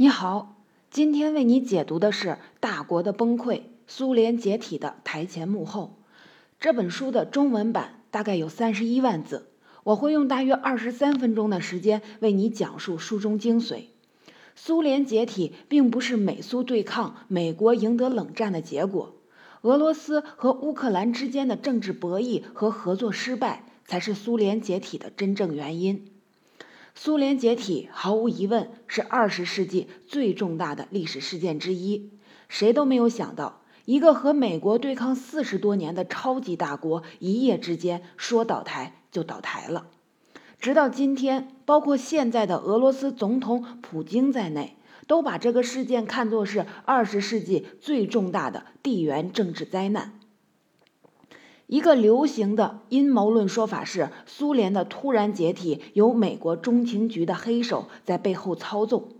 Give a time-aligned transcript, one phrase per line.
[0.00, 2.28] 你好，今天为你解读的是
[2.60, 5.98] 《大国的崩溃：苏联解体的台前幕后》
[6.60, 9.48] 这本书的中文版，大概有三十一万字，
[9.82, 13.86] 我会用大约二十三分钟的时间为你讲述书中精髓。
[14.54, 19.16] 苏联解体并不是美苏对抗、美国赢得冷战的结果，
[19.62, 26.12] 俄罗斯和乌克兰之间的政治博弈和合作失败才是苏联解体的真正原因。
[27.00, 32.10] 苏联解体毫无疑问是二十世纪最重大的历史事件之一。
[32.48, 39.86] 谁都没有想到，一个和美国对抗四十多年的超级大国，一夜之间说倒台就倒台了。
[40.58, 44.74] 直到今天，包括现在的俄罗斯总统普京在内，
[45.06, 50.17] 都把这个事件看作是二十世纪最重大的地缘政治灾难。
[51.68, 59.10] 一个流行的阴谋论说法是，苏联的突然解体由美国中情局的黑手在背后操纵。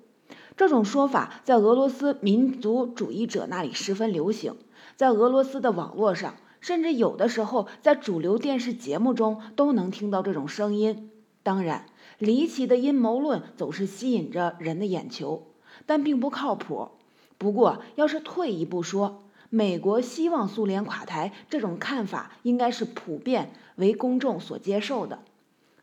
[0.56, 4.54] 这种说法在俄罗斯民族主义者那里十分流行，
[4.96, 11.10] 在俄罗斯的网络上，甚至有的时候在主流电视节目中都能听到这种声音。
[11.42, 11.84] 当然，
[12.18, 15.48] 离奇的阴谋论总是吸引着人的眼球，
[15.84, 16.88] 但并不靠谱。
[17.36, 25.20] 不过，要是退一步说，美国希望苏联垮台，这种看法应该是普遍为公众所接受的。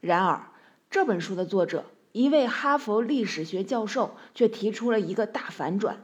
[0.02, 0.52] 然而，
[0.92, 5.98] 这本书的作者，一位哈佛历史学教授，却提出了一个大反转。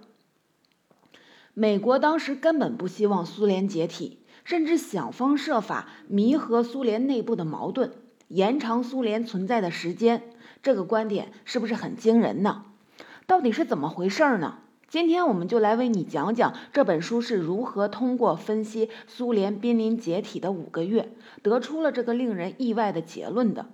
[1.54, 7.92] 美国当时根本不希望苏联解体，甚至想方设法弥合苏联内部的矛盾，
[8.30, 10.23] 延长苏联存在的时间。
[10.64, 12.66] 这个观点是不是很惊人呢？
[13.28, 14.59] 到底是怎么回事呢？
[14.92, 23.67] 今天我们就来为你讲讲这本书是如何通过分析苏联濒临解体的五个月，得出了这个令人意外的结论的。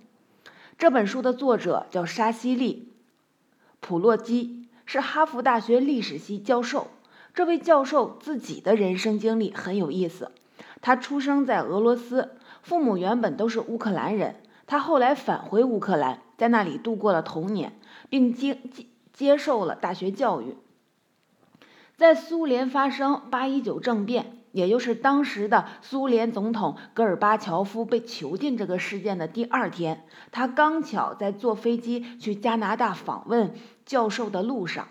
[0.78, 2.92] 这本书的作者叫沙西利·
[3.80, 6.86] 普洛基，是哈佛大学历史系教授。
[7.34, 10.30] 这位教授自己的人生经历很有意思。
[10.80, 14.36] 他出生在俄罗斯，父母原本都是乌克兰人。
[14.68, 17.76] 他后来返回乌克兰，在那里度过了童年，
[18.08, 20.54] 并接接接受了大学教育。
[21.98, 33.52] 在苏联发生八一九政变，也就是当时的苏联总统戈尔巴乔夫被囚禁这个事件的第二天，他刚巧在坐飞机去加拿大访问
[33.84, 34.86] 教授的路上，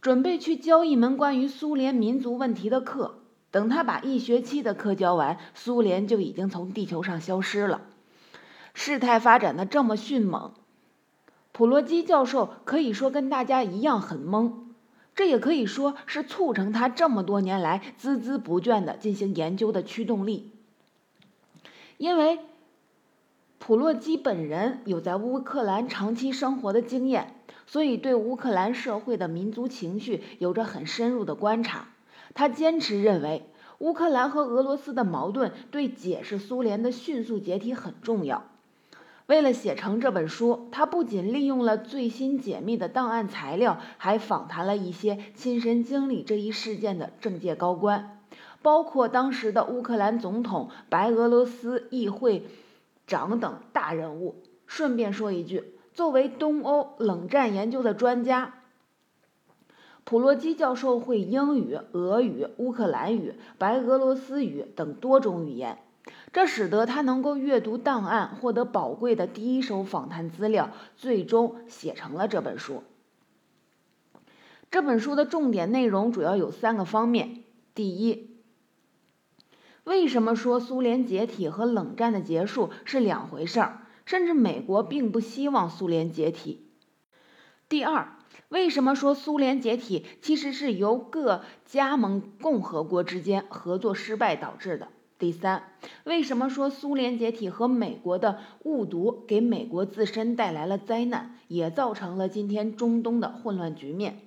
[0.00, 3.18] 准备去教一门关于苏联民族问题的课。
[3.50, 7.80] 等他把一学期的课教完，苏联就已经从地球上消失了。
[8.74, 10.52] 事态发展的这么迅猛，
[11.50, 14.65] 普洛基教授可以说跟大家一样很懵。
[15.16, 20.52] 这也可以说是促成他这么多年来孜孜不倦地进行研究的驱动力，
[21.96, 22.38] 因为
[23.58, 27.34] 普洛基本人有在乌克兰长期生活的经验，
[27.66, 31.88] 所以对乌克兰社会的民族情绪有着很深入的观察。
[32.34, 38.44] 他坚持认为，乌克兰和俄罗斯的矛盾对解释苏联的迅速解体很重要。
[39.26, 48.20] 为了写成这本书，他不仅利用了最新解密的档案材料，还访谈了一些亲身经历这一事件的政界高官，
[48.62, 52.46] 包括当时的乌克兰总统、白俄罗斯议会
[53.08, 54.36] 长等大人物。
[54.68, 58.54] 顺便说一句，作为东欧冷战研究的专家，
[60.04, 65.78] 普洛基教授会英语、俄语、乌克兰语、白俄罗斯语等多种语言。
[66.32, 72.82] 这使得他能够阅读档案，获得宝贵的第一手访谈资料，最终写成了这本书。
[74.70, 77.44] 这本书的重点内容主要有三个方面：
[77.74, 78.36] 第一，
[79.84, 86.66] 为什么说苏联解体和冷战的结束是两回事儿，甚至美国并不希望苏联解体；
[87.68, 94.88] 第二，为什么说苏联解体其实是由各加盟共和国之间合作失败导致的？
[95.18, 95.62] 第三，
[96.04, 104.20] 为什么说苏联解体和美国的误读给美国自身带来了灾难，也造成了今天中东的混乱局面？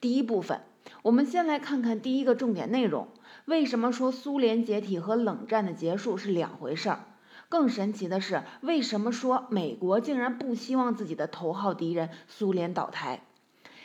[0.00, 0.62] 第一部分，
[1.02, 3.08] 我们先来看看第一个重点内容：
[3.44, 7.04] 为什么说苏联解体和冷战的结束是两回事儿？
[7.50, 13.20] 更神奇的是，为什么说美国竟然不希望自己的头号敌人苏联倒台？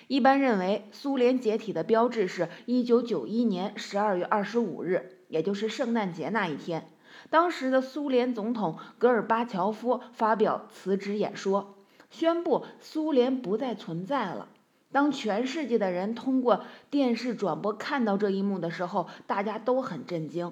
[0.08, 5.19] 一般认为，苏联解体的标志是一九九一年十二月二十五日。
[5.30, 6.90] 也就是圣诞节那一天，
[7.30, 11.76] 当时的苏联总统戈尔巴乔夫发表辞职演说，
[12.10, 14.50] 宣布苏联不再存在了。
[14.92, 20.52] 当全世界的人通过电视转播看到这一幕的时候，大家都很震惊。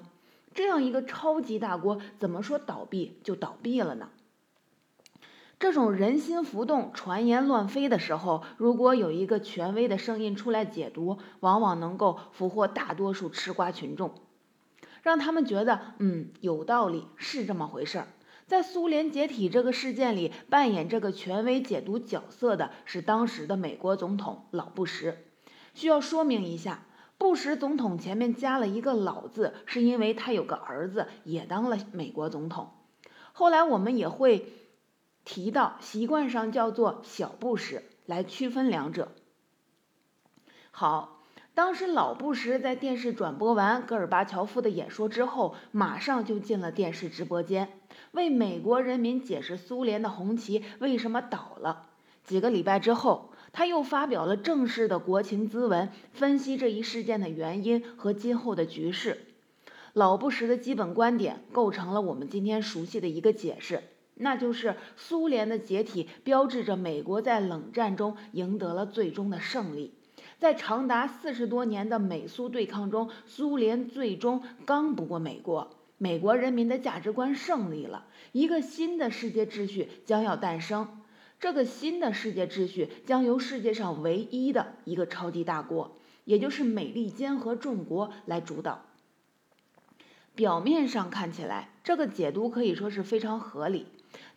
[0.54, 4.08] 这样一个超级大国，怎么说倒闭就倒闭了呢？
[5.58, 14.14] 这种人心浮动、传言乱飞的时候，如果有一个权威的声音出来解读，往往能够俘获大多数吃瓜群众，
[15.02, 18.08] 让他们觉得，嗯，有道理，是这么回事儿。
[18.46, 25.18] 在苏联解体这个事件里，扮演这个权威解读角色的是当时的美国总统老布什。
[25.74, 26.86] 需要说明一下，
[27.18, 32.70] 布什总统前面加了一个“老”字，是因为他有个儿子也当了美国总统。
[33.32, 34.52] 后来我们也会
[35.24, 39.12] 提到，习惯上叫做小布什来区分两者。
[40.70, 41.17] 好。
[41.58, 47.68] 当时老布什在电视转播完戈尔巴乔夫的演说之后，马上就进了电视直播间，
[48.12, 51.86] 为美国人民解释苏联的红旗为什么倒了。
[52.22, 59.18] 几个礼拜之后，他又发表了正式的国情咨文，分析这一事件的原因和今后的局势。
[59.92, 63.82] 老布什的基本观点构成了我们今天熟悉的一个解释，
[64.14, 69.94] 那就是苏联的解体标志着美国在冷战中赢得了最终的胜利。
[70.38, 81.02] 在长达四十多年的美苏对抗中，苏联最终刚不过美国，美国人民的价值观胜利了，一个新的世界秩序将要诞生。
[81.40, 88.84] 这个新的世界秩序将由世界上唯一的一个超级大国，也就是美利坚合众国来主导。
[90.34, 93.86] 表面上看起来，这个解读可以说是非常合理。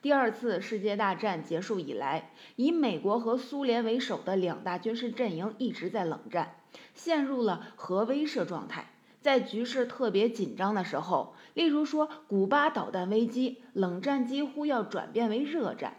[0.02, 6.56] 第二次世界大战结束以来，以美国和苏联为首的两大军事阵营一直在冷战，
[6.96, 8.90] 陷入了核威慑状态。
[9.22, 15.98] 在局势特别紧张的时候，例如说古巴导弹危机，冷战几乎要转变为热战。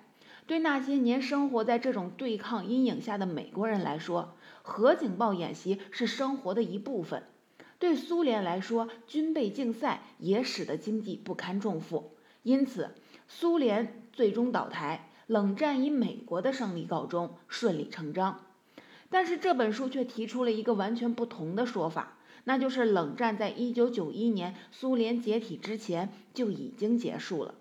[0.48, 7.20] 对那些年生活在这种对抗阴影下的美国人来说，核警报演习是生活的一部分；
[7.78, 12.16] 对苏联来说，军备竞赛也使得经济不堪重负。
[12.42, 12.90] 因此。
[13.28, 18.40] 苏联最终倒台，冷战以美国的胜利告终，顺理成章。
[19.08, 27.54] 但是这本书却提出了一个完全不同的说法，那就是冷战在一九九一年苏联解体之前就已经结束了。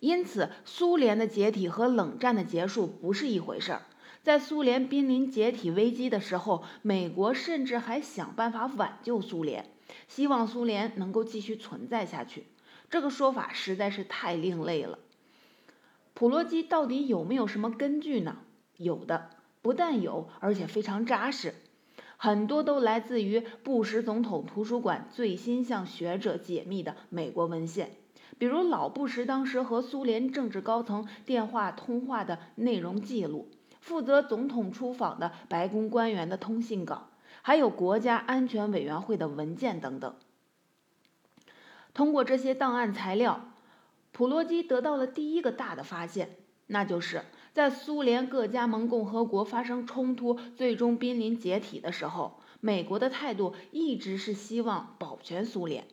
[0.00, 3.82] 因此，苏联的解体和冷战的结束不是一回事儿。
[4.22, 9.64] 在苏联濒临解体危机的时候，美国甚至还想办法挽救苏联，
[10.06, 12.44] 希望苏联能够继续存在下去。
[12.90, 14.98] 这个说法实在是太另类了。
[16.14, 18.38] 普罗基到底有没有什么根据呢？
[18.76, 19.30] 有的，
[19.62, 21.54] 不但有，而且非常扎实，
[22.16, 27.92] 很多都来自于布什总统图书馆最新向学者解密的美国文献，
[28.38, 33.48] 比如老布什当时和苏联政治高层电话通话的内容记录，
[33.80, 37.10] 负责总统出访的白宫官员的通信稿，
[37.42, 40.14] 还有国家安全委员会的文件等等。
[41.98, 43.50] 通过这些档案材料，
[44.12, 46.36] 普罗基得到了第一个大的发现，
[46.68, 55.88] 那就是在苏联各加盟共和国发生冲突、最终濒临解体的时候，美国的态度一直是希望保全苏联。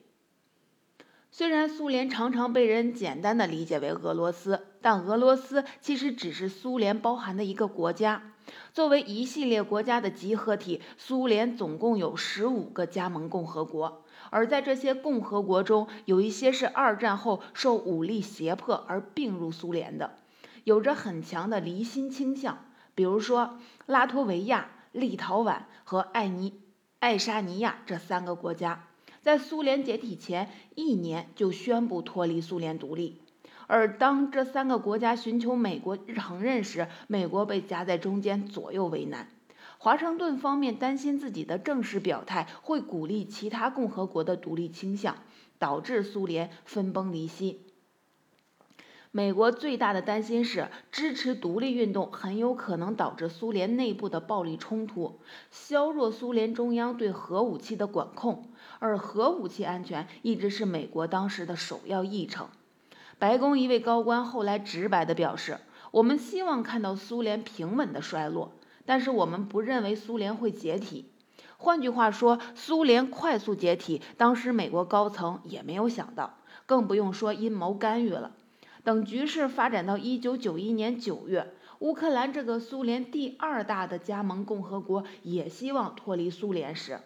[1.31, 8.31] 虽然苏联常常被人简单的理解为俄罗斯，但俄罗斯其实只是苏联包含的一个国家。
[8.75, 14.04] 作为一系列国家的集合体，苏联总共有十五个加盟共和国。
[14.35, 20.17] 而在这些共和国中，有一些是二战后受武力胁迫而并入苏联的，
[20.65, 22.57] 有着很强的离心倾向。
[22.95, 26.59] 比如说，拉脱维亚、立陶宛和爱尼
[26.99, 28.83] 爱沙尼亚这三个国家，
[29.21, 33.21] 在苏联解体前一年就宣布脱离苏联独立。
[33.67, 39.29] 而当这三个国家寻求美国承认时，美国被夹在中间，左右为难。
[39.85, 45.17] 华盛顿方面担心自己的正式表态会鼓励其他共和国的独立倾向，
[45.59, 47.61] 导致苏联分崩离析。
[49.11, 55.19] 美国最大的担心是支持独立运动很有可能导致苏联内部的暴力冲突，
[55.51, 58.49] 削弱苏联中央对核武器的管控，
[58.79, 62.47] 而核武器安全一直是美国当时的首要议程。
[63.19, 65.59] 白宫一位高官后来直白地表示
[65.93, 68.51] ：“我们希望看到苏联平稳的衰落。”
[68.85, 71.11] 但是我们不认为苏联会解体。
[71.57, 78.31] 换句话说，苏联快速解体，当时美国高层也没有想到，更不用说阴谋干预了。
[78.83, 86.99] 等局势发展到一九九一年九月，乌克兰这个苏联第二大的加盟共和国也希望脱离苏联时，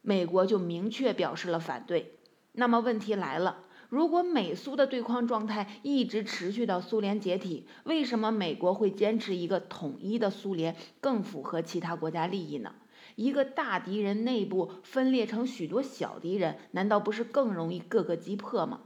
[0.00, 2.18] 美国就明确表示了反对。
[2.52, 3.58] 那么问题来了。
[3.96, 12.74] 如果美苏的对抗状态一直持续到苏联解体，为什么美国会坚持一个统一的苏联更符合其他国家利益呢？
[13.14, 18.82] 一个大敌人内部分裂成许多小敌人，难道不是更容易各个击破吗？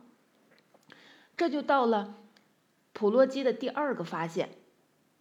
[1.37, 2.15] 这就到了
[2.93, 4.51] 普洛基的第二个发现，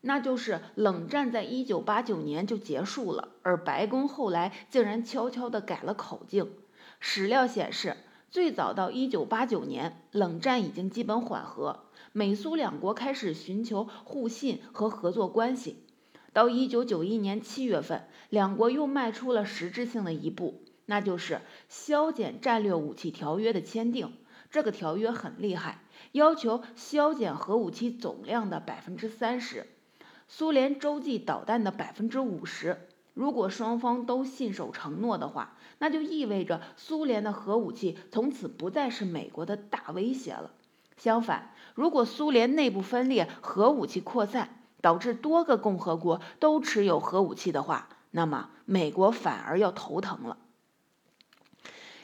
[0.01, 6.51] 那就是冷战在一九八九年就结束了，而白宫后来竟然悄悄地改了口径。
[6.99, 7.97] 史料显示，
[8.31, 15.83] 最早到一九八九年，冷战已经基本缓和，美苏两国开始寻求互信和合作关系。
[16.31, 24.13] 到一九九一年七月份，两国又迈出了实质性的一步，那就是削减战略武器条约的签订。
[24.51, 29.65] 这个条约很厉害，要求削减核武器总量的百分之三十，
[30.27, 32.87] 苏联洲际导弹的百分之五十。
[33.15, 40.51] 如果双方都信守承诺的话，那就意味着苏联的核武器从此不再是美国的大威胁了。
[40.97, 50.37] 相反，如果苏联内部分裂、核武器扩散，导致多个共和国都持有核武器的话，那么美国反而要头疼了。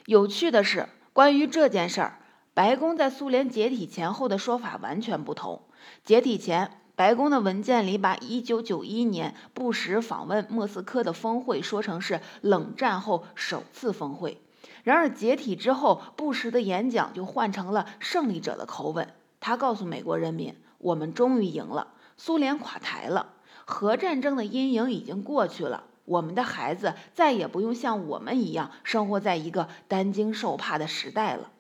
[0.06, 2.20] 有趣的是，关于这件事儿。
[2.54, 5.64] 白宫在苏联解体前后的说法完全不同。
[6.06, 14.42] 解体前，白宫的文件里把1991年布什访问莫斯科的峰会说成是冷战后首次峰会。
[14.84, 19.10] 然而解体之后，布什的演讲就换成了胜利者的口吻。
[19.40, 23.34] 他告诉美国人民：“我们终于赢了，苏联垮台了，
[23.66, 31.52] 核战争的阴影已经过去了，我们的孩子再也不用像我们一样生活在一个担惊受怕的时代了。”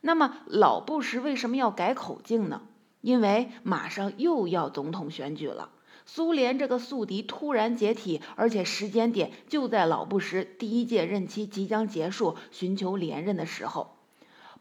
[0.00, 2.62] 那么老布什为什么要改口径呢？
[3.02, 5.68] 因为马上又要总统选举了，
[6.06, 13.96] 苏联这个宿敌突然解体，而且时间点就在老布什第一届任期即将结束、寻求连任的时候。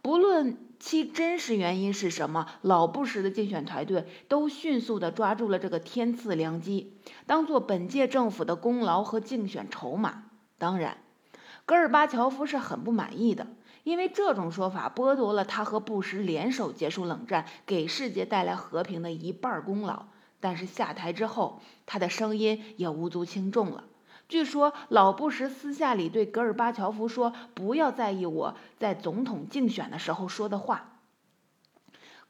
[0.01, 10.24] 不论其真实原因是什么，老布什的竞选团队都迅速地抓住了这个天赐良机，当做本届政府的功劳和竞选筹码。
[10.57, 10.98] 当然，
[11.67, 13.45] 戈尔巴乔夫是很不满意的。
[13.83, 20.05] 因为这种说法剥夺了他和布什联手结束冷战、给世界带来和平的一半功劳。
[20.39, 23.83] 但是下台之后，他的声音也无足轻重了。
[24.27, 31.00] 据说老布什私下里对戈尔巴乔夫说：“不要在意我在总统竞选的时候说的话。”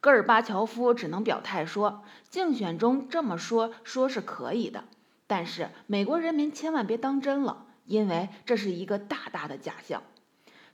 [0.02, 4.84] 戈尔巴乔夫只能表态说：“竞选中这么说说是可以的，
[5.28, 10.02] 但是美国人民千万别当真了，因为这是一个大大的假象。”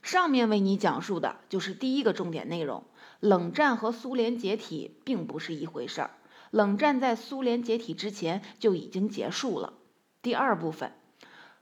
[0.02, 2.84] 上面为你讲述的就是第一个重点内容：
[3.20, 6.10] 冷战和苏联解体并不是一回事儿。
[6.50, 9.74] 冷战在苏联解体之前就已经结束了。
[10.22, 10.92] 第二部分，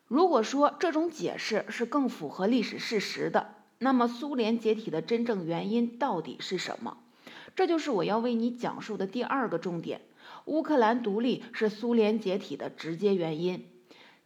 [0.07, 6.99] 如果说这种解释是更符合历史事实的，那么苏联解体的真正原因到底是什么？
[7.57, 10.03] 这就是我要为你讲述的第二个重点：
[10.45, 13.67] 乌克兰独立是苏联解体的直接原因。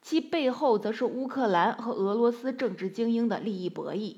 [0.02, 4.16] 其背后则是乌克兰和俄罗斯政治精英的利益博弈，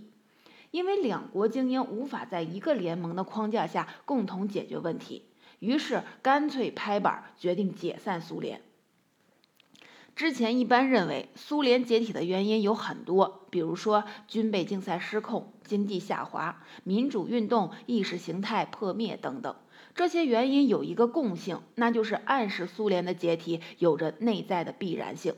[0.71, 5.25] 因为两国精英无法在一个联盟的框架下共同解决问题，
[5.59, 8.63] 于是干脆拍板决定解散苏联。
[10.15, 19.57] 之前一般认为苏联解体的原因有很多，比如说军备竞赛失控、经济下滑、民主运动、意识形态破灭等等。
[19.95, 25.35] 这些原因有一个共性，那就是暗示苏联的解体有着内在的必然性。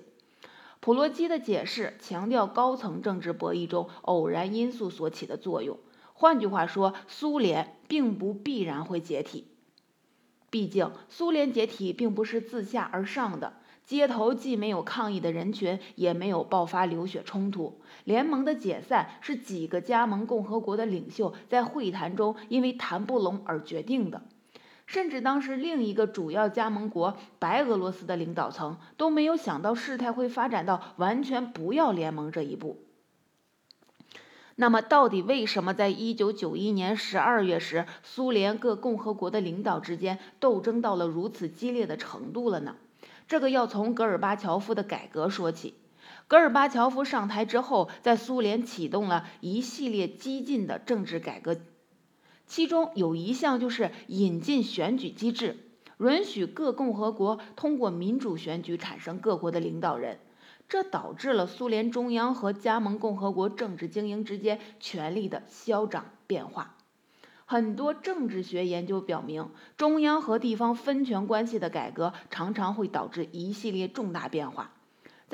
[0.84, 5.78] 普洛基的解释强调高层政治博弈中偶然因素所起的作用。
[6.12, 9.46] 换句话说，苏联并不必然会解体。
[10.50, 13.54] 毕竟，苏联解体并不是自下而上的，
[13.86, 17.80] 街头既没有抗议的人群，也没有爆发流血冲突。
[18.04, 24.20] 联盟的解散是几个加盟共和国的领袖在会谈中因为谈不拢而决定的。
[24.86, 32.84] 甚至当时另一个主要加盟国白俄罗斯的领导层都没有想到事态会发展到完全不要联盟这一步。
[34.56, 42.76] 那么，到底为什么在一九九一年十二月时，苏联各共和国的领导之间斗争到了如此激烈的程度了呢？
[43.26, 45.74] 这个要从戈尔巴乔夫的改革说起。
[46.28, 51.56] 戈尔巴乔夫上台之后，在苏联启动了一系列激进的政治改革。
[52.46, 55.56] 其中有一项就是引进选举机制，
[55.98, 60.18] 允许各共和国通过民主选举产生各国的领导人，
[60.68, 66.76] 这导致了苏联中央和加盟共和国政治精英之间权力的消长变化。
[67.46, 74.73] 很多政治学研究表明，中央和地方分权关系的改革常常会导致一系列重大变化。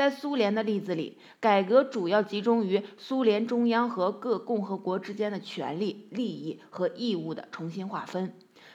[0.00, 8.32] 在苏联的例子里，改革主要集中于苏联中央和各共和国之间的权利、利益和义务的重新划分。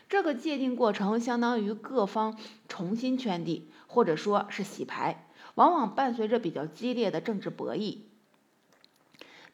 [0.07, 8.01] 这个界定过程相当于各方重新圈地，或者说是洗牌，往往伴随着比较激烈的政治博弈。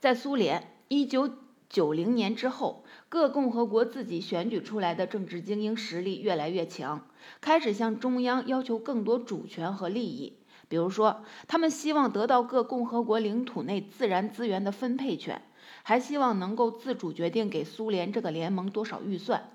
[0.01, 1.29] 在苏联，一九
[1.69, 7.07] 九零年之后，各共和国自己选举出来的政治精英实力越来越强，
[7.39, 10.33] 开始向中央要求更多主权和利益。
[10.71, 15.41] 比如说，他们希望得到各共和国领土内自然资源的分配权，
[15.83, 19.49] 还希望能够自主决定给苏联这个联盟多少预算。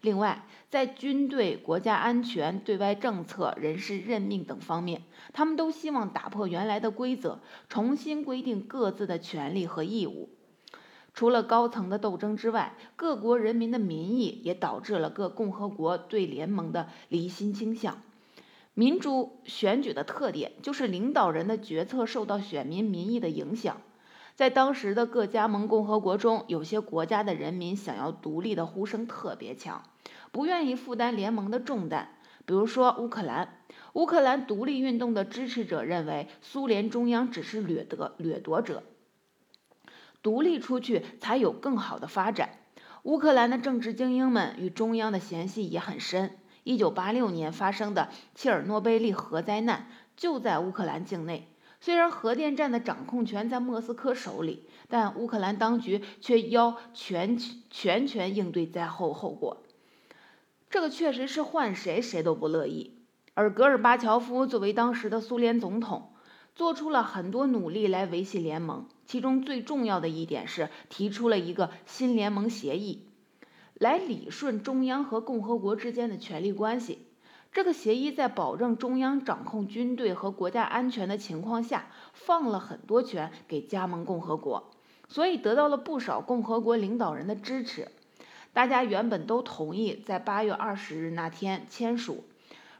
[0.00, 5.02] 另外，在军队、国家安全、对外政策、人事任命等方面，
[5.34, 10.30] 他们都希望打破原来的规则，重新规定各自的权利和义务。
[11.12, 18.00] 除了高层的斗争之外，各国人民的民意也导致了各共和国对联盟的离心倾向。
[18.74, 23.82] 民主选举的特点就是领导人的决策受到选民民意的影响。
[24.34, 29.82] 在当时的各加盟共和国中，有些国家的人民想要独立的呼声特别强，
[30.30, 32.16] 不愿意负担联盟的重担。
[32.46, 33.58] 比如说乌克兰，
[33.92, 38.82] 乌克兰独立运动的支持者认为，苏联中央只是掠夺掠夺者。
[40.22, 42.58] 独立出去才有更好的发展。
[43.02, 46.38] 乌克兰的政治精英们与中央的嫌隙也很深。
[46.64, 51.48] 一九八六年发生的切尔诺贝利核灾难就在乌克兰境内。
[51.80, 57.38] 虽然核电站的掌控权在莫斯科手里，但乌克兰当局却要全
[57.70, 59.62] 全权应对灾后后果。
[60.70, 62.98] 这个确实是换谁谁都不乐意。
[63.34, 66.08] 而戈尔巴乔夫作为当时的苏联总统。
[66.54, 73.06] 做出了很多努力来维系联盟，其中最重要的一点是提出了一个新联盟协议，
[73.82, 77.00] 来理顺中央和共和国之间的权力关系。
[77.50, 84.70] 这个协议在保证中央掌控军队和国家安全的情况下，放了很多权给加盟共和国，
[85.08, 87.88] 所以得到了不少共和国领导人的支持。
[88.52, 92.22] 大家原本都同意在八月二十日那天签署。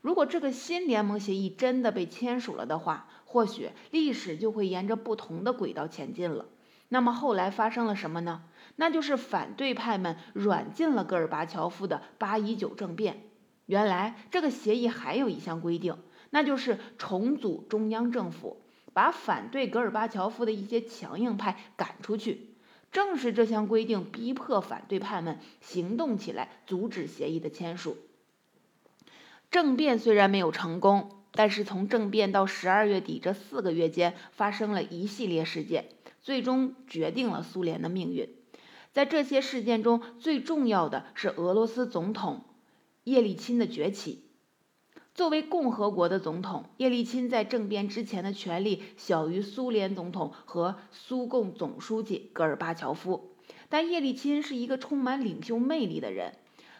[0.02, 6.46] 如果这个新联盟协议真的被签署了的话，或许历史就会沿着不同的轨道前进了。
[6.88, 8.44] 那么后来发生了什么呢？
[8.76, 13.24] 那就是反对派们软禁了戈尔巴乔夫的八一九政变。
[13.66, 15.96] 原来这个协议还有一项规定，
[16.30, 18.62] 那就是重组中央政府，
[18.92, 22.48] 把反对戈尔巴乔夫的一些强硬派赶出去。
[22.90, 27.96] 正是这项规定逼迫反对派们行动起来，阻止协议的签署。
[29.50, 35.88] 政变虽然没有成功，但是从政变到十二月底这四个月间，发生了一系列事件，
[36.20, 38.28] 最终决定了苏联的命运。
[38.92, 42.44] 在这些事件中，最重要的是俄罗斯总统
[43.04, 44.24] 叶利钦的崛起。
[45.14, 53.30] 作为共和国的总统，叶利钦在政变之前的权力小于苏联总统和苏共总书记戈尔巴乔夫，
[53.68, 56.34] 但叶利钦是一个充满领袖魅力的人。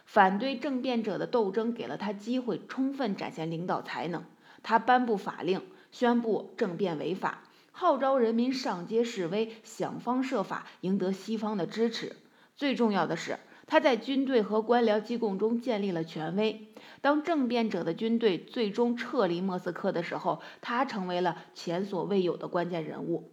[0.04, 4.24] 反对政变者的斗争给了他机会，充分展现领导才能。
[4.62, 12.14] 他颁布法令，宣布政变违法，号召人民上街示威，想方设法赢得西方的支持。
[12.56, 16.72] 最重要的是，他在军队和官僚机构中建立了权威。
[17.00, 23.32] 当政变者的军队最终撤离莫斯科的时候，他成为了前所未有的关键人物。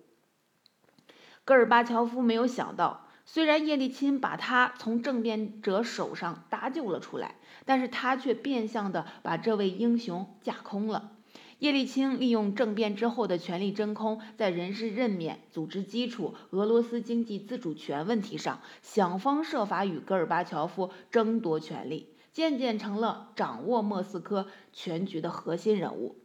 [1.45, 3.05] 戈尔巴乔夫没有想到。
[3.31, 11.18] 虽然叶利钦把他从政变者手上搭救了出来，但是他却变相的把这位英雄架空了。
[11.59, 26.15] 叶利钦利用政变之后的权力真空，在人事任免、组织基础、俄罗斯经济自主权问题上，想方设法与戈尔巴乔夫争夺权力，渐渐成了掌握莫斯科全局的核心人物。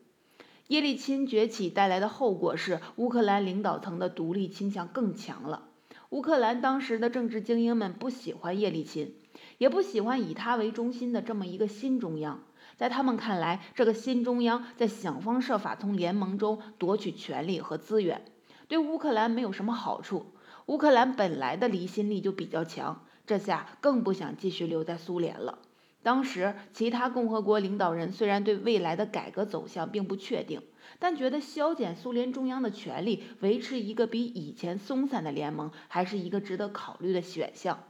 [0.69, 5.69] 叶利钦崛起带来的后果是，乌克兰领导层的独立倾向更强了。
[6.11, 9.13] 乌克兰当时的政治精英们不喜欢叶利钦，
[9.59, 12.43] 也不喜欢以他为中心的这么一个新中央。
[12.77, 18.25] 在他们看来，这个新中央在想方设法从联盟中夺取权力和资源，
[18.67, 20.33] 对乌克兰没有什么好处。
[20.67, 25.59] 乌克兰本来的离心力就比较强，这下更不想继续留在苏联了。
[26.03, 30.61] 当时，其他共和国领导人虽然对未来的改革走向并不确定。
[30.99, 37.85] 但觉得削减苏联中央的权力，维持一个比以前松散的联盟，还是一个值得考虑的选项。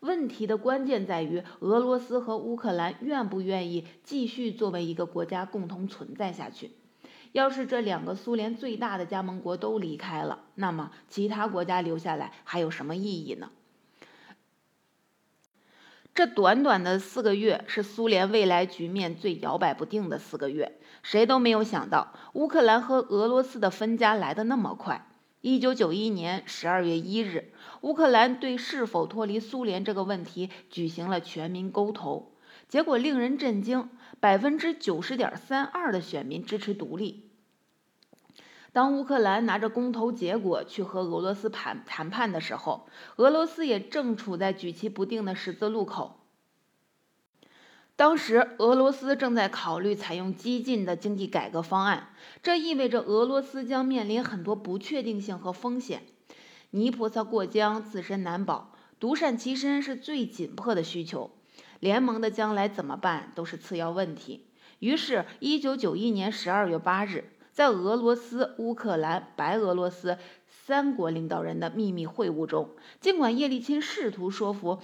[0.00, 6.72] 问题的关键在于俄罗斯和乌克兰愿不愿意继续作为一个国家共同存在下去。
[7.32, 13.50] 要是这两个苏联最大的加盟国都离开了，那么其他国家留下来还有什么意义呢？
[16.14, 20.80] 这短短的四个月是苏联未来局面最摇摆不定的四个月。
[21.02, 25.06] 谁都没有想到，乌克兰和俄罗斯的分家来得那么快。
[25.40, 32.32] 一九九一年十二月一日，乌克兰对是否脱离苏联这个问题举行了全民公投，
[32.68, 37.30] 结果令人震惊，百分之九十点三二的选民支持独立。
[38.72, 46.18] 当乌克兰拿着公投结果去和俄罗斯谈谈判的时候，俄罗斯也正处在举棋不定的十字路口。
[47.98, 52.10] 当时，俄罗斯正在考虑采用激进的经济改革方案，
[52.44, 56.02] 这意味着俄罗斯将面临很多不确定性和风险。
[56.70, 61.32] 泥菩萨过江，自身难保，独善其身是最紧迫的需求。
[61.80, 64.46] 联盟的将来怎么办，都是次要问题。
[64.78, 67.32] 于是，一九九一年十二月八日。
[67.50, 74.78] 在俄罗斯、乌克兰、白俄罗斯三国领导人的秘密会晤中，尽管叶利钦试图说服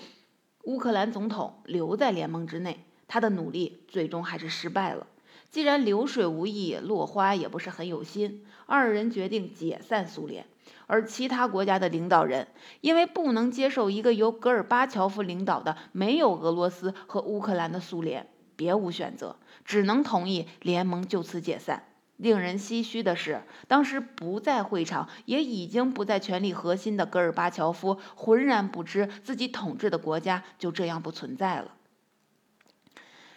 [0.64, 5.06] 乌克兰总统留在联盟之内，他的努力最终还是失败了。
[5.50, 10.46] 既然流水无益，落花也不是很有心，二人决定解散苏联。
[10.86, 12.46] 而其他国家的领导人
[12.82, 21.84] 因为不能接受一个由戈尔巴乔夫领导的没有俄罗斯和乌克兰的苏联，别无选择，只能同意联盟就此解散。
[22.16, 31.72] 令人唏嘘的是，当时不在会场，也已经不在权力核心的戈尔巴乔夫，浑然不知自己统治的国家就这样不存在了。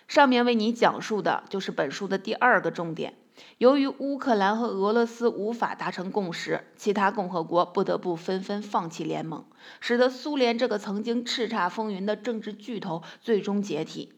[0.08, 3.16] 上面为你讲述的就是本书的第二个重点。
[3.60, 9.46] 由于乌克兰和俄罗斯无法达成共识，其他共和国不得不纷纷放弃联盟，
[9.80, 14.14] 使得苏联这个曾经叱咤风云的政治巨头最终解体。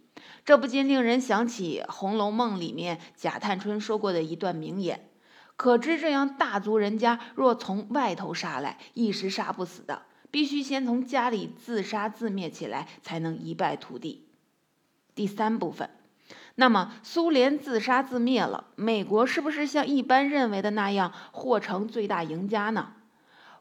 [0.45, 5.09] 这不禁令人想起《红楼梦》里面贾探春说过的一段名言
[5.57, 14.27] ：“可知这样大族人家，若从外头杀来，一时杀不死的，必须先从家里自杀自灭起来，才能一败涂地。”
[15.19, 15.89] 第三部分，
[16.55, 22.93] 那么苏联自杀自灭了，美国是不是像一般认为的那样或成最大赢家呢？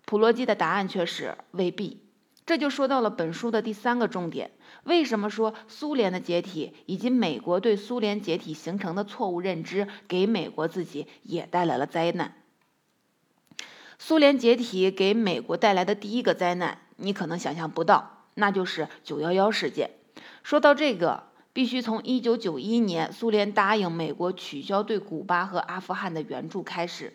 [0.05, 2.05] 普罗基的答案却是未必。
[2.47, 4.53] 这就说到了本书的第三个重点。
[4.85, 12.35] 为什么说苏联的解体以及美国对苏联解体形成的错误认知，给美国自己也带来了灾难？
[13.99, 19.91] 苏联解体给美国带来的第一个灾难，你可能想象不到，那就是九幺幺事件。
[20.43, 21.25] 说到这个，
[21.59, 27.13] 必须从一九九一年苏联答应美国取消对古巴和阿富汗的援助开始。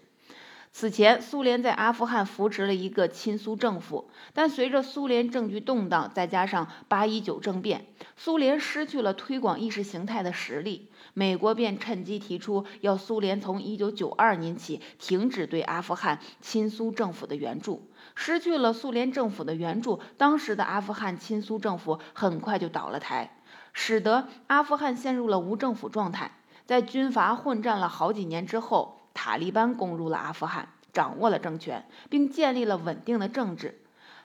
[0.74, 7.86] 此前，苏联在阿富汗扶持了一个亲苏政府，但随着苏联政局动荡，再加上八一九政变，
[8.18, 10.90] 苏联失去了推广意识形态的实力。
[11.14, 17.88] 美国便趁机提出要苏联从一九九二年起停止对阿富汗亲苏政府的援助。
[18.14, 23.38] 失去了苏联政府的援助，当时的阿富汗亲苏政府很快就倒了台，
[23.74, 26.32] 使得阿富汗陷入了无政府状态。
[26.66, 29.00] 在军阀混战了好几年之后。
[29.16, 33.80] 塔利班攻入了阿富汗，掌握了政权，并建立了稳定的政治。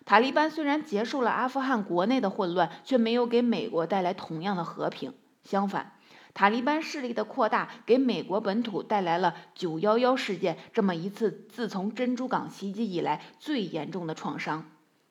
[0.06, 5.12] 塔利班虽然结束了阿富汗国内的混乱，却没有给美国带来同样的和平。
[5.44, 5.92] 相反，
[6.32, 14.64] 塔利班势力的扩大给美国本土带来了“九幺幺”事件这么一次自从珍珠港袭击以来最严重的创伤。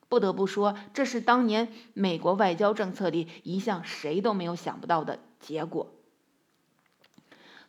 [0.09, 5.91] 不得不说，这是当年美国外交政策里一项谁都没有想不到的结果。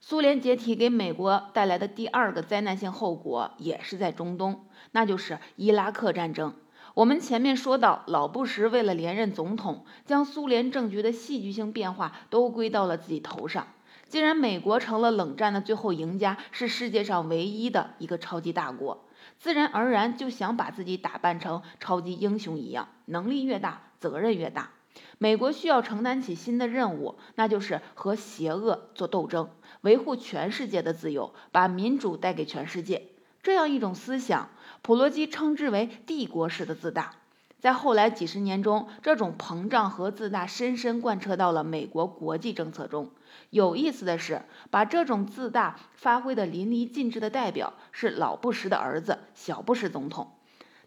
[0.00, 6.54] 苏联解体给美国带来的第二个灾难性后果，也是在中东，那就是伊拉克战争。
[6.94, 13.66] 我们前面说到，老布什为了连任总统，将苏联政局的戏剧性变化都归到了自己头上。
[14.08, 19.04] 既然美国成了冷战的最后赢家，是世界上唯一的一个超级大国，
[19.38, 24.70] 自然而然就想把自己打扮成超级英雄一样，能力越大，责任越大。
[25.18, 29.50] 美国需要承担起新的任务，那就是和邪恶做斗争，
[29.82, 33.08] 维护全世界的自由，把民主带给全世界。
[33.42, 34.48] 这样一种思想，
[34.82, 37.12] 普罗基称之为帝国式的自大。
[37.60, 43.10] 在后来几十年中，这种膨胀和自大深深贯彻到了美国国际政策中。
[43.50, 50.34] 有意思的是，把这种自大发挥得淋漓尽致的代表是老布什的儿子小布什总统。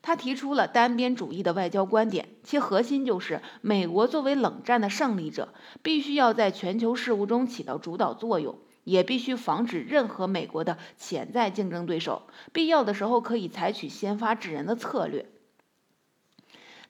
[0.03, 15.27] 他提出了单边主义的外交观点，其核心就是美国作为冷战的胜利者，必须要在全球事务中起到主导作用，也必须防止任何美国的潜在竞争对手，必要的时候可以采取先发制人的策略。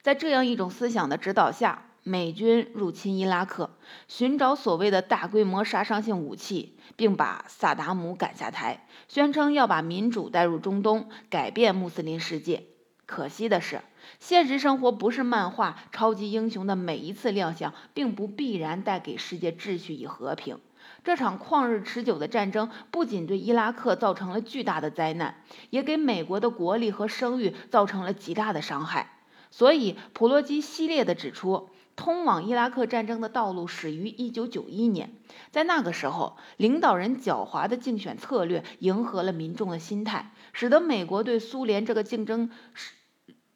[0.00, 3.70] 在这样一种思想的指导下，美军入侵伊拉克，
[4.08, 12.64] 寻找所谓的大规模杀伤性武器，并把萨达姆赶下台，宣称要把民主带入中东，改变穆斯林世界。
[13.06, 13.82] 可惜的是，
[14.18, 15.76] 现实生活不是漫画。
[15.92, 20.58] 超级英雄的每一次亮相，并不必然带给世界秩序与和平。
[21.04, 25.36] 这场旷日持久的战争，不仅对伊拉克造成了巨大的灾难，
[25.70, 29.18] 也给美国的国力和声誉造成了极大的伤害。
[29.50, 35.12] 所以，普洛基犀利地指出，通往伊拉克战争的道路始于1991年，
[35.50, 42.94] 在那个时候，领导人狡猾的竞选策略迎合了民众的心态，使得美国对苏联这个竞争失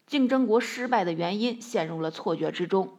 [0.07, 2.97] 竞争国失败的原因陷入了错觉之中。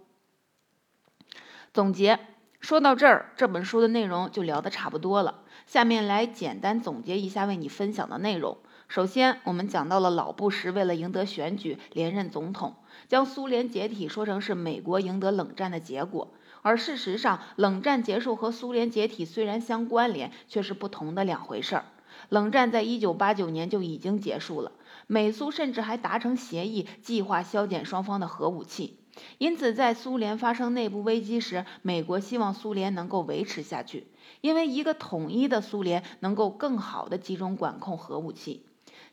[1.73, 2.19] 总结
[2.60, 5.43] 说到这儿，这本书的内容就聊得差不多了。
[5.65, 8.58] 下面来简单总结一下为你分享的内容。
[8.88, 12.76] 首先，我们讲到了老布什为了赢得选举连任总统。
[13.10, 21.86] 将苏联解体说成是美国赢得冷战的结果，而事实上，冷战结束和苏联解体虽然相关联，却是不同的两回事儿。
[22.30, 24.71] 冷战在一九八九年就已经结束了，
[25.06, 29.00] 美苏甚至还达成协议，计划削减双方的核武器。
[29.38, 34.08] 因此，在苏联发生内部危机时，美国希望苏联能够维持下去，
[34.39, 38.63] 因为一个统一的苏联能够更好地集中管控核武器。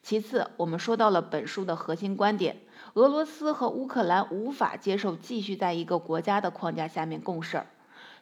[0.05, 2.61] 其次，我们说到了本书的核心观点。
[2.93, 7.65] 俄罗斯和乌克兰无法接受继续在一个国家的框架下面共事，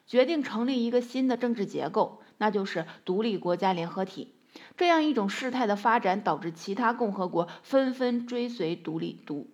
[0.06, 4.32] 决定成立一个新的政治结构，那就是独立国家联合体。
[4.76, 9.50] 这样一种事态的发展，导致其他共和国纷纷追随独立独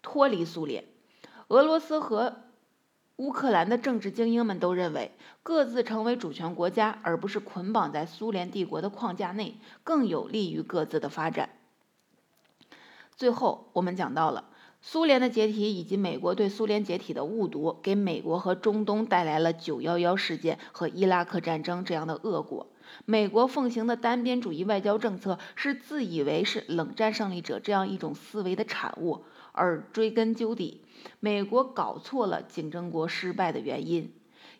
[0.00, 0.86] 脱离苏联。
[1.48, 2.36] 俄罗斯和
[3.22, 5.12] 乌克兰的政治精英们都认为，
[5.44, 9.54] 各自成为主权国家，而不是捆绑在苏联帝国的框架内，
[9.84, 11.50] 更有利于各自的发展。
[13.14, 14.46] 最后，我们讲到了
[14.80, 22.66] 苏联的解体以及美国对苏联解体的误读，给美国和中东带来了九幺幺事件和伊拉克战争这样的恶果。
[23.04, 30.81] 美国奉行的单边主义外交政策是自以为是冷战胜利者这样一种思维的产物，而追根究底，
[31.20, 34.12] 美国搞错了竞争国失败的原因。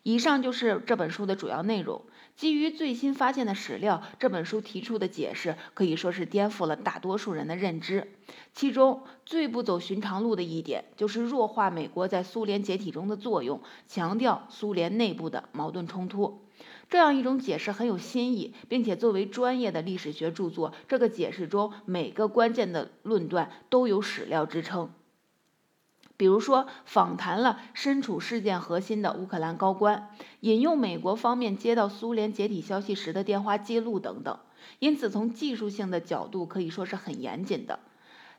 [0.03, 2.01] 以上就是这本书的主要内容。
[2.35, 8.11] 基于最新发现的史料，这本书提出的解释可以说是颠覆了大多数人的认知。
[8.53, 16.41] 其中最不走寻常路的一点，就是弱化美国在苏联解体中的作用，强调苏联内部的矛盾冲突。
[16.89, 24.91] 这样一种解释很有新意，并且作为专业的历史学著作，这个解释中每个关键的论断都有史料支撑。
[26.23, 30.09] 比如说，访谈了身处事件核心的乌克兰高官，
[30.39, 34.39] 引用美国方面接到苏联解体消息时的电话记录等等。
[34.79, 37.79] 因此，从技术性的角度可以说是很严谨的。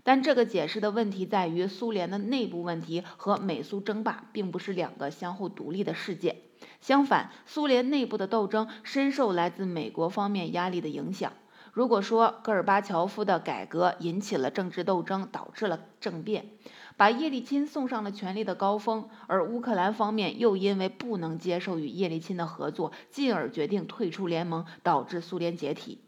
[0.03, 6.37] 但这个解释的问题在于，苏联的内部问题和美苏争霸并不是两个相互独立的事件。
[6.81, 11.35] 相反，苏联内部的斗争深受来自美国方面压力的影响。
[11.75, 16.47] 如果说戈尔巴乔夫的改革引起了政治斗争，导致了政变。
[16.97, 25.99] 把叶利钦送上了权力的高峰，而乌克兰方面又因为不能接受与叶利钦的合作，进而决定退出联盟，导致苏联解体。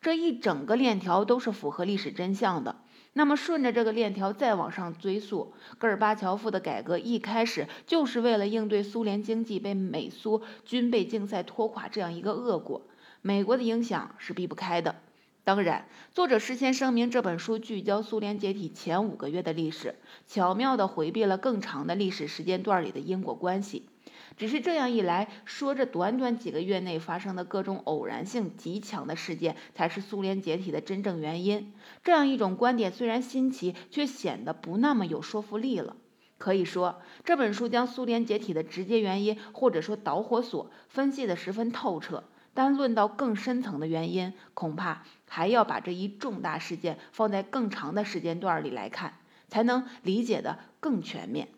[0.00, 2.76] 这一整个链条都是符合历史真相的。
[3.12, 12.82] 那么顺着这个链条再往上追溯，戈尔巴乔夫的改革一开始就是为了应对苏联经济被美苏军备竞赛拖垮这样一个恶果，
[13.20, 14.96] 美国的影响是避不开的。
[15.44, 19.96] 当然，作者事先声明这本书聚焦苏联解体前五个月的历史，
[20.28, 23.88] 巧妙地回避了更长的历史时间段里的因果关系。
[24.36, 31.74] 只是这样一来，说这短短几个月内发生的各种偶然性极强的事件才是苏联解体的真正原因。
[32.04, 35.96] 这样一种观点虽然新奇，却显得不那么有说服力了。
[36.38, 42.22] 可以说，这本书将苏联解体的直接原因或者说导火索分析得十分透彻。
[42.54, 49.14] 单论到更深层的原因，恐怕还要把这一重大事件放在更长的时间段里来看，
[49.48, 51.48] 才能理解的更全面。